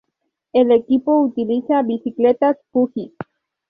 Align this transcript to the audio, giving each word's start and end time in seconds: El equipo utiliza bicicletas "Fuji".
El 0.51 0.71
equipo 0.71 1.19
utiliza 1.21 1.83
bicicletas 1.83 2.57
"Fuji". 2.71 3.13